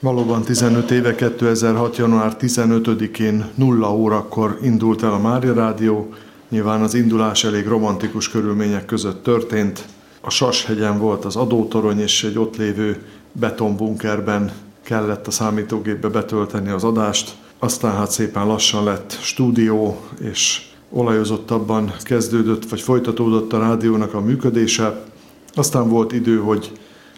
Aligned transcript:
Valóban 0.00 0.42
15 0.42 0.90
éve 0.90 1.14
2006. 1.14 1.96
január 1.96 2.36
15-én 2.40 3.50
0 3.54 3.96
órakor 3.96 4.58
indult 4.62 5.02
el 5.02 5.12
a 5.12 5.18
Mária 5.18 5.54
Rádió. 5.54 6.14
Nyilván 6.48 6.82
az 6.82 6.94
indulás 6.94 7.44
elég 7.44 7.66
romantikus 7.66 8.28
körülmények 8.28 8.84
között 8.84 9.22
történt. 9.22 9.84
A 10.20 10.30
Sashegyen 10.30 10.98
volt 10.98 11.24
az 11.24 11.36
adótorony, 11.36 12.00
és 12.00 12.24
egy 12.24 12.38
ott 12.38 12.56
lévő 12.56 13.02
betonbunkerben 13.32 14.52
kellett 14.82 15.26
a 15.26 15.30
számítógépbe 15.30 16.08
betölteni 16.08 16.70
az 16.70 16.84
adást. 16.84 17.36
Aztán 17.58 17.96
hát 17.96 18.10
szépen 18.10 18.46
lassan 18.46 18.84
lett 18.84 19.18
stúdió, 19.20 20.00
és 20.20 20.62
olajozottabban 20.90 21.92
kezdődött, 22.02 22.68
vagy 22.68 22.80
folytatódott 22.80 23.52
a 23.52 23.58
rádiónak 23.58 24.14
a 24.14 24.20
működése. 24.20 25.04
Aztán 25.54 25.88
volt 25.88 26.12
idő, 26.12 26.36
hogy 26.38 26.72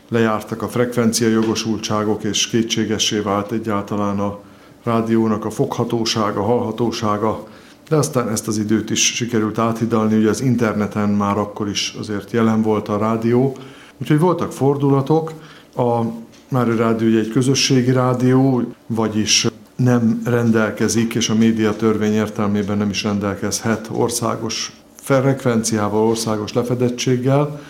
lejártak 0.08 0.62
a 0.62 0.68
frekvencia 0.68 1.28
jogosultságok, 1.28 2.24
és 2.24 2.48
kétségessé 2.48 3.18
vált 3.18 3.52
egyáltalán 3.52 4.18
a 4.18 4.38
rádiónak 4.82 5.44
a 5.44 5.50
foghatósága, 5.50 6.42
hallhatósága, 6.42 7.46
de 7.88 7.96
aztán 7.96 8.28
ezt 8.28 8.48
az 8.48 8.58
időt 8.58 8.90
is 8.90 9.14
sikerült 9.14 9.58
áthidalni, 9.58 10.16
ugye 10.16 10.28
az 10.28 10.40
interneten 10.40 11.08
már 11.08 11.38
akkor 11.38 11.68
is 11.68 11.94
azért 11.98 12.30
jelen 12.30 12.62
volt 12.62 12.88
a 12.88 12.98
rádió, 12.98 13.56
úgyhogy 14.00 14.18
voltak 14.18 14.52
fordulatok, 14.52 15.32
a 15.76 16.02
Mári 16.48 16.76
Rádió 16.76 17.18
egy 17.18 17.28
közösségi 17.28 17.92
rádió, 17.92 18.72
vagyis 18.86 19.46
nem 19.76 20.20
rendelkezik, 20.24 21.14
és 21.14 21.28
a 21.28 21.34
média 21.34 21.76
törvény 21.76 22.12
értelmében 22.12 22.78
nem 22.78 22.90
is 22.90 23.02
rendelkezhet 23.02 23.88
országos 23.92 24.72
frekvenciával, 24.94 26.06
országos 26.06 26.52
lefedettséggel, 26.52 27.60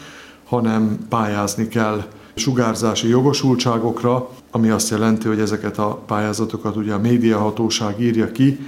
hanem 0.45 0.98
pályázni 1.09 1.69
kell 1.69 2.05
sugárzási 2.38 3.09
jogosultságokra, 3.09 4.28
ami 4.51 4.69
azt 4.69 4.91
jelenti, 4.91 5.28
hogy 5.28 5.41
ezeket 5.41 5.78
a 5.78 6.02
pályázatokat 6.06 6.77
ugye 6.77 6.92
a 6.92 6.98
médiahatóság 6.98 8.01
írja 8.01 8.33
ki, 8.33 8.59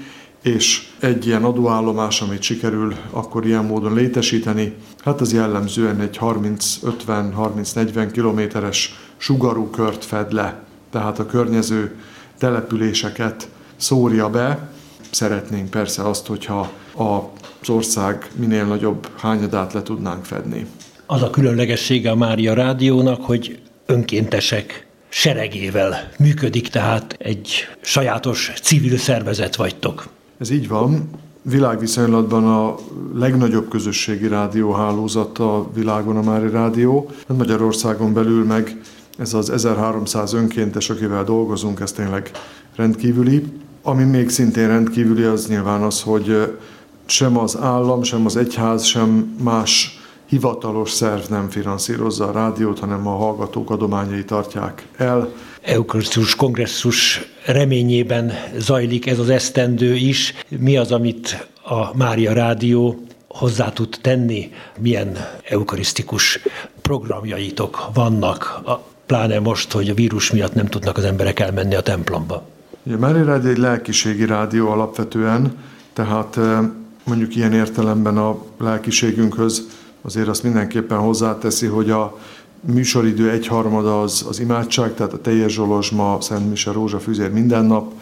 és 0.43 0.89
egy 1.01 1.27
ilyen 1.27 1.45
adóállomás, 1.45 2.21
amit 2.21 2.43
sikerül 2.43 2.95
akkor 3.11 3.47
ilyen 3.47 3.65
módon 3.65 3.95
létesíteni, 3.95 4.75
hát 5.05 5.21
az 5.21 5.33
jellemzően 5.33 6.01
egy 6.01 6.19
30-50-30-40 6.21 8.09
kilométeres 8.13 8.95
sugarú 9.17 9.71
kört 9.71 10.05
fed 10.05 10.33
le, 10.33 10.63
tehát 10.91 11.19
a 11.19 11.27
környező 11.27 11.97
településeket 12.39 13.49
szórja 13.77 14.31
be. 14.31 14.73
Szeretnénk 15.11 15.71
persze 15.71 16.09
azt, 16.09 16.27
hogyha 16.27 16.71
az 16.95 17.69
ország 17.69 18.31
minél 18.35 18.65
nagyobb 18.65 19.09
hányadát 19.19 19.73
le 19.73 19.83
tudnánk 19.83 20.25
fedni. 20.25 20.67
Az 21.13 21.23
a 21.23 21.31
különlegessége 21.31 22.11
a 22.11 22.15
Mária 22.15 22.55
Rádiónak, 22.55 23.25
hogy 23.25 23.59
önkéntesek 23.87 24.87
seregével 25.09 26.11
működik, 26.19 26.69
tehát 26.69 27.17
egy 27.19 27.49
sajátos 27.81 28.53
civil 28.63 28.99
szervezet 28.99 29.57
vagytok. 29.57 30.09
Ez 30.39 30.51
így 30.51 30.69
van. 30.69 31.11
Világviszonylatban 31.43 32.45
a 32.45 32.75
legnagyobb 33.15 33.69
közösségi 33.69 34.29
rádióhálózat 34.29 35.39
a 35.39 35.71
világon 35.75 36.17
a 36.17 36.23
Mári 36.23 36.51
Rádió. 36.51 37.11
Magyarországon 37.27 38.13
belül 38.13 38.45
meg 38.45 38.81
ez 39.19 39.35
az 39.35 39.51
1300 39.51 40.33
önkéntes, 40.33 40.91
akivel 40.91 41.25
dolgozunk, 41.25 41.81
ez 41.81 41.93
tényleg 41.93 42.31
rendkívüli. 42.77 43.45
Ami 43.83 44.05
még 44.05 44.29
szintén 44.29 44.67
rendkívüli, 44.67 45.23
az 45.23 45.49
nyilván 45.49 45.83
az, 45.83 46.03
hogy 46.03 46.57
sem 47.07 47.39
az 47.39 47.57
állam, 47.57 48.03
sem 48.03 48.27
az 48.27 48.37
egyház, 48.37 48.85
sem 48.85 49.37
más 49.43 50.00
hivatalos 50.31 50.91
szerv 50.91 51.23
nem 51.29 51.49
finanszírozza 51.49 52.29
a 52.29 52.33
rádiót, 52.33 52.79
hanem 52.79 53.07
a 53.07 53.17
hallgatók 53.17 53.71
adományai 53.71 54.25
tartják 54.25 54.87
el. 54.97 55.33
Eukarisztus 55.63 56.35
kongresszus 56.35 57.21
reményében 57.47 58.33
zajlik 58.59 59.07
ez 59.07 59.19
az 59.19 59.31
esztendő 59.31 59.95
is. 59.95 60.35
Mi 60.49 60.77
az, 60.77 60.93
amit 60.93 61.49
a 61.63 61.97
Mária 61.97 62.33
Rádió 62.33 63.05
hozzá 63.29 63.69
tud 63.73 63.99
tenni? 64.03 64.51
Milyen 64.79 65.17
eukarisztikus 65.49 66.41
programjaitok 66.83 67.89
vannak, 67.95 68.61
pláne 69.07 69.39
most, 69.39 69.73
hogy 69.73 69.89
a 69.89 69.95
vírus 69.95 70.31
miatt 70.31 70.55
nem 70.55 70.67
tudnak 70.67 70.97
az 70.97 71.05
emberek 71.05 71.41
elmenni 71.41 71.75
a 71.75 71.81
templomba? 71.81 72.43
A 72.93 72.97
Mária 72.99 73.25
Rádió 73.25 73.51
egy 73.51 73.59
lelkiségi 73.59 74.27
rádió 74.27 74.71
alapvetően, 74.71 75.57
tehát 75.93 76.37
eh, 76.37 76.59
mondjuk 77.05 77.37
ilyen 77.37 77.53
értelemben 77.53 78.17
a 78.17 78.39
lelkiségünkhöz 78.59 79.80
azért 80.03 80.29
azt 80.29 80.43
mindenképpen 80.43 80.99
hozzáteszi, 80.99 81.67
hogy 81.67 81.91
a 81.91 82.19
műsoridő 82.61 83.31
egyharmada 83.31 84.03
az, 84.03 84.25
az 84.29 84.41
imádság, 84.41 84.95
tehát 84.95 85.13
a 85.13 85.21
teljes 85.21 85.53
zsolozsma, 85.53 86.19
Szent 86.21 86.49
Mise, 86.49 86.73
Rózsafűzér 86.73 87.31
minden 87.31 87.65
nap, 87.65 87.93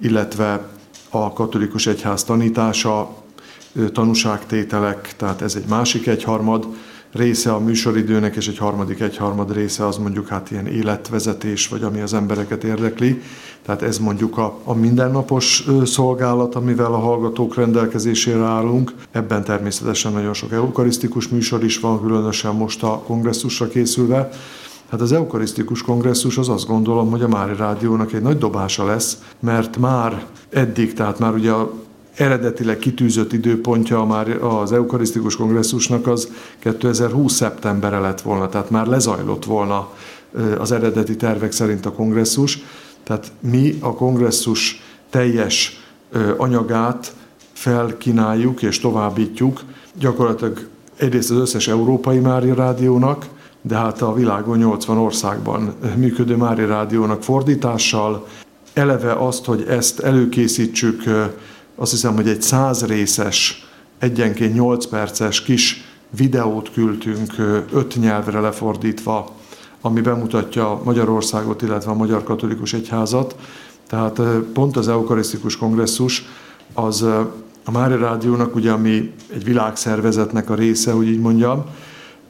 illetve 0.00 0.68
a 1.10 1.32
katolikus 1.32 1.86
egyház 1.86 2.24
tanítása, 2.24 3.24
tanúságtételek, 3.92 5.14
tehát 5.16 5.42
ez 5.42 5.54
egy 5.54 5.68
másik 5.68 6.06
egyharmad, 6.06 6.66
része 7.16 7.52
a 7.52 7.58
műsoridőnek, 7.58 8.36
és 8.36 8.48
egy 8.48 8.58
harmadik 8.58 9.00
egyharmad 9.00 9.52
része 9.52 9.86
az 9.86 9.96
mondjuk 9.96 10.28
hát 10.28 10.50
ilyen 10.50 10.66
életvezetés, 10.66 11.68
vagy 11.68 11.82
ami 11.82 12.00
az 12.00 12.14
embereket 12.14 12.64
érdekli. 12.64 13.22
Tehát 13.62 13.82
ez 13.82 13.98
mondjuk 13.98 14.38
a, 14.38 14.58
a 14.64 14.74
mindennapos 14.74 15.68
szolgálat, 15.84 16.54
amivel 16.54 16.92
a 16.92 16.98
hallgatók 16.98 17.54
rendelkezésére 17.54 18.42
állunk. 18.42 18.94
Ebben 19.10 19.44
természetesen 19.44 20.12
nagyon 20.12 20.34
sok 20.34 20.52
eukarisztikus 20.52 21.28
műsor 21.28 21.64
is 21.64 21.80
van, 21.80 22.00
különösen 22.00 22.54
most 22.54 22.82
a 22.82 23.02
kongresszusra 23.06 23.68
készülve. 23.68 24.30
Hát 24.90 25.00
az 25.00 25.12
eukarisztikus 25.12 25.82
kongresszus 25.82 26.38
az 26.38 26.48
azt 26.48 26.66
gondolom, 26.66 27.10
hogy 27.10 27.22
a 27.22 27.28
Mári 27.28 27.56
Rádiónak 27.56 28.12
egy 28.12 28.22
nagy 28.22 28.38
dobása 28.38 28.84
lesz, 28.84 29.18
mert 29.40 29.76
már 29.76 30.24
eddig, 30.50 30.92
tehát 30.92 31.18
már 31.18 31.34
ugye 31.34 31.50
a 31.50 31.72
eredetileg 32.16 32.78
kitűzött 32.78 33.32
időpontja 33.32 34.04
már 34.04 34.28
az 34.28 34.72
eukarisztikus 34.72 35.36
kongresszusnak 35.36 36.06
az 36.06 36.28
2020. 36.58 37.32
szeptembere 37.32 37.98
lett 37.98 38.20
volna, 38.20 38.48
tehát 38.48 38.70
már 38.70 38.86
lezajlott 38.86 39.44
volna 39.44 39.88
az 40.58 40.72
eredeti 40.72 41.16
tervek 41.16 41.52
szerint 41.52 41.86
a 41.86 41.92
kongresszus. 41.92 42.58
Tehát 43.02 43.32
mi 43.40 43.78
a 43.80 43.94
kongresszus 43.94 44.82
teljes 45.10 45.80
anyagát 46.36 47.14
felkínáljuk 47.52 48.62
és 48.62 48.80
továbbítjuk 48.80 49.60
gyakorlatilag 49.98 50.66
egyrészt 50.96 51.30
az 51.30 51.36
összes 51.36 51.68
európai 51.68 52.18
Mária 52.18 52.54
Rádiónak, 52.54 53.26
de 53.62 53.76
hát 53.76 54.02
a 54.02 54.14
világon 54.14 54.58
80 54.58 54.98
országban 54.98 55.74
működő 55.96 56.36
Mária 56.36 56.66
Rádiónak 56.66 57.22
fordítással, 57.22 58.26
eleve 58.72 59.12
azt, 59.12 59.44
hogy 59.44 59.64
ezt 59.68 60.00
előkészítsük 60.00 61.02
azt 61.76 61.90
hiszem, 61.90 62.14
hogy 62.14 62.28
egy 62.28 62.42
száz 62.42 62.86
részes, 62.86 63.66
egyenként 63.98 64.54
8 64.54 64.86
perces 64.86 65.42
kis 65.42 65.84
videót 66.10 66.70
küldtünk 66.72 67.34
öt 67.72 67.96
nyelvre 67.96 68.40
lefordítva, 68.40 69.34
ami 69.80 70.00
bemutatja 70.00 70.80
Magyarországot, 70.84 71.62
illetve 71.62 71.90
a 71.90 71.94
Magyar 71.94 72.22
Katolikus 72.22 72.72
Egyházat. 72.72 73.36
Tehát 73.88 74.20
pont 74.52 74.76
az 74.76 74.88
Eukarisztikus 74.88 75.56
Kongresszus 75.56 76.24
az 76.74 77.02
a 77.64 77.70
Mária 77.72 77.98
Rádiónak, 77.98 78.54
ugye, 78.54 78.70
ami 78.70 79.12
egy 79.32 79.44
világszervezetnek 79.44 80.50
a 80.50 80.54
része, 80.54 80.92
hogy 80.92 81.08
így 81.08 81.20
mondjam, 81.20 81.64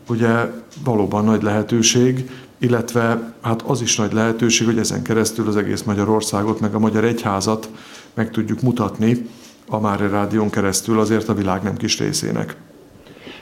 ugye 0.09 0.51
valóban 0.85 1.25
nagy 1.25 1.43
lehetőség, 1.43 2.31
illetve 2.59 3.35
hát 3.43 3.62
az 3.62 3.81
is 3.81 3.97
nagy 3.97 4.12
lehetőség, 4.12 4.67
hogy 4.67 4.79
ezen 4.79 5.03
keresztül 5.03 5.49
az 5.49 5.56
egész 5.56 5.83
Magyarországot, 5.83 6.61
meg 6.61 6.75
a 6.75 6.79
Magyar 6.79 7.05
Egyházat 7.05 7.69
meg 8.16 8.31
tudjuk 8.31 8.60
mutatni 8.60 9.28
a 9.69 9.78
Mária 9.78 10.09
Rádión 10.09 10.50
keresztül 10.50 11.00
azért 11.00 11.28
a 11.28 11.34
világ 11.34 11.62
nem 11.62 11.77
kis 11.77 11.99
részének. 11.99 12.56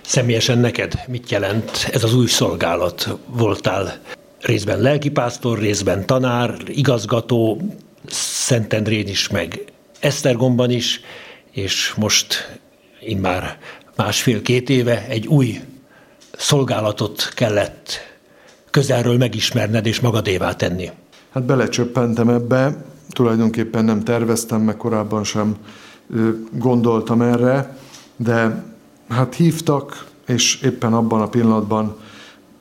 Személyesen 0.00 0.58
neked 0.58 0.94
mit 1.06 1.30
jelent 1.30 1.88
ez 1.92 2.04
az 2.04 2.14
új 2.14 2.26
szolgálat? 2.26 3.18
Voltál 3.26 4.00
részben 4.40 4.80
lelkipásztor, 4.80 5.58
részben 5.58 6.06
tanár, 6.06 6.54
igazgató, 6.66 7.60
Szentendrén 8.08 9.08
is, 9.08 9.28
meg 9.28 9.64
Esztergomban 10.00 10.70
is, 10.70 11.00
és 11.50 11.94
most 11.96 12.58
immár 13.00 13.58
másfél-két 13.96 14.70
éve 14.70 15.06
egy 15.08 15.26
új 15.26 15.60
szolgálatot 16.36 17.32
kellett 17.34 18.12
közelről 18.70 19.16
megismerned 19.16 19.86
és 19.86 20.00
magadévá 20.00 20.54
tenni. 20.54 20.90
Hát 21.30 21.42
belecsöppentem 21.42 22.28
ebbe, 22.28 22.84
tulajdonképpen 23.08 23.84
nem 23.84 24.02
terveztem, 24.02 24.60
meg 24.60 24.76
korábban 24.76 25.24
sem 25.24 25.56
gondoltam 26.52 27.22
erre, 27.22 27.76
de 28.16 28.64
hát 29.08 29.34
hívtak, 29.34 30.06
és 30.26 30.60
éppen 30.62 30.92
abban 30.92 31.20
a 31.20 31.28
pillanatban 31.28 31.96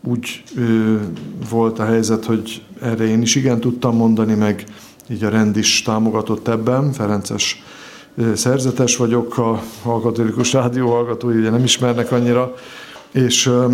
úgy 0.03 0.43
ö, 0.55 0.95
volt 1.49 1.79
a 1.79 1.85
helyzet, 1.85 2.25
hogy 2.25 2.65
erre 2.81 3.03
én 3.03 3.21
is 3.21 3.35
igen 3.35 3.59
tudtam 3.59 3.95
mondani, 3.95 4.33
meg 4.33 4.63
így 5.09 5.23
a 5.23 5.29
rend 5.29 5.57
is 5.57 5.81
támogatott 5.81 6.47
ebben. 6.47 6.91
Ferences 6.91 7.63
ö, 8.15 8.35
szerzetes 8.35 8.97
vagyok, 8.97 9.37
a, 9.37 9.61
katolikus 9.83 10.53
rádió 10.53 10.89
hallgatói 10.89 11.37
ugye 11.37 11.49
nem 11.49 11.63
ismernek 11.63 12.11
annyira, 12.11 12.53
és 13.11 13.45
ö, 13.45 13.73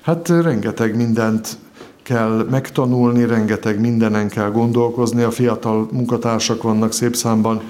hát 0.00 0.28
rengeteg 0.28 0.96
mindent 0.96 1.58
kell 2.08 2.46
megtanulni, 2.50 3.26
rengeteg 3.26 3.80
mindenen 3.80 4.28
kell 4.28 4.50
gondolkozni. 4.50 5.22
A 5.22 5.30
fiatal 5.30 5.88
munkatársak 5.92 6.62
vannak 6.62 6.92
szép 6.92 7.16
számban, 7.16 7.60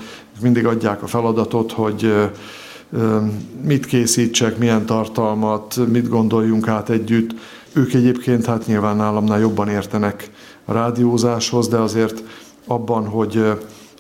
mindig 0.41 0.67
adják 0.67 1.03
a 1.03 1.07
feladatot, 1.07 1.73
hogy 1.73 2.15
mit 3.65 3.87
készítsek, 3.87 4.59
milyen 4.59 4.87
tartalmat, 4.87 5.81
mit 5.93 6.09
gondoljunk 6.09 6.69
át 6.69 6.91
együtt. 6.91 7.35
Ők 7.73 7.95
egyébként 7.95 8.47
hát 8.47 8.67
nyilván 8.67 8.97
nálamnál 8.97 9.39
jobban 9.39 9.69
értenek 9.69 10.31
a 10.65 10.73
rádiózáshoz, 10.73 11.69
de 11.69 11.77
azért 11.77 12.23
abban, 12.67 13.07
hogy 13.07 13.37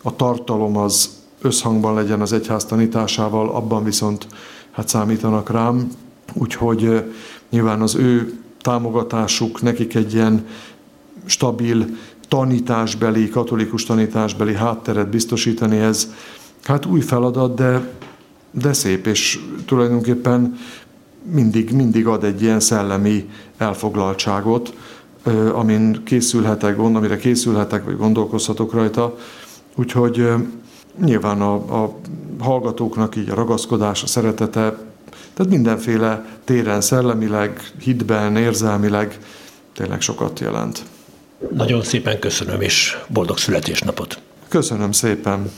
a 0.02 0.17
tartalom 0.17 0.76
az 0.76 1.11
összhangban 1.43 1.94
legyen 1.94 2.20
az 2.20 2.32
egyház 2.32 2.64
tanításával, 2.64 3.49
abban 3.49 3.85
viszont 3.85 4.26
hát 4.70 4.88
számítanak 4.88 5.50
rám, 5.50 5.88
úgyhogy 6.35 7.05
nyilván 7.50 7.81
az 7.81 7.94
ő 7.94 8.38
támogatásuk 8.69 9.62
nekik 9.62 9.94
egy 9.94 10.15
ilyen 10.15 10.47
stabil 11.25 11.87
tanításbeli, 12.29 13.29
katolikus 13.29 13.85
tanításbeli 13.85 14.55
hátteret 14.55 15.09
biztosítani, 15.09 15.79
ez 15.79 16.15
hát 16.62 16.87
új 16.87 17.00
feladat, 17.00 17.55
de, 17.55 17.93
de 18.50 18.73
szép, 18.73 19.06
és 19.06 19.41
tulajdonképpen 19.65 20.59
mindig, 21.23 21.73
mindig 21.73 22.06
ad 22.06 22.25
egy 22.25 22.43
ilyen 22.43 22.61
szellemi 22.61 23.29
elfoglaltságot, 23.56 24.75
amin 25.53 26.05
készülhetek, 26.05 26.79
amire 26.79 27.17
készülhetek, 27.17 27.85
vagy 27.85 27.97
gondolkozhatok 27.97 28.73
rajta. 28.73 29.17
Úgyhogy 29.76 30.29
nyilván 31.05 31.41
a, 31.41 31.55
a 31.82 31.99
hallgatóknak 32.38 33.17
így 33.17 33.29
a 33.29 33.35
ragaszkodás, 33.35 34.03
a 34.03 34.06
szeretete, 34.06 34.79
tehát 35.38 35.52
mindenféle 35.52 36.25
téren 36.44 36.81
szellemileg, 36.81 37.70
hitben, 37.81 38.37
érzelmileg 38.37 39.19
tényleg 39.75 40.00
sokat 40.00 40.40
jelent. 40.40 40.82
Nagyon 41.55 41.82
szépen 41.82 42.19
köszönöm, 42.19 42.61
és 42.61 42.99
boldog 43.08 43.38
születésnapot! 43.38 44.20
Köszönöm 44.49 44.93
szépen! 44.93 45.50